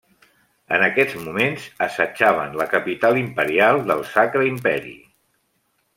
En 0.77 0.85
aquests 0.85 1.17
moments 1.25 1.67
assetjaven 1.87 2.57
la 2.61 2.67
capital 2.73 3.19
imperial 3.25 3.85
del 3.93 4.03
Sacre 4.15 4.49
Imperi. 4.53 4.99